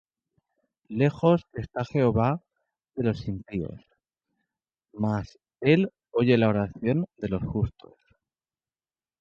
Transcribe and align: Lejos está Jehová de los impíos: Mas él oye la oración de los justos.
Lejos 0.89 1.45
está 1.53 1.85
Jehová 1.85 2.41
de 2.95 3.03
los 3.03 3.27
impíos: 3.27 3.79
Mas 4.93 5.37
él 5.59 5.93
oye 6.09 6.39
la 6.39 6.49
oración 6.49 7.05
de 7.17 7.29
los 7.29 7.43
justos. 7.43 7.99